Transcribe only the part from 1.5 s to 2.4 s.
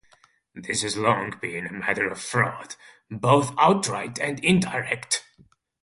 a matter of